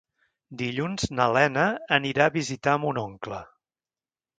Dilluns 0.61 1.05
na 1.19 1.29
Lena 1.37 1.67
anirà 2.01 2.29
a 2.31 2.37
visitar 2.41 2.77
mon 2.87 3.05
oncle. 3.07 3.49